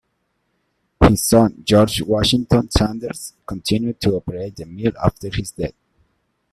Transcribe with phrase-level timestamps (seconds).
[1.07, 5.75] His son George Washington Sanders continued to operate the mill after his death.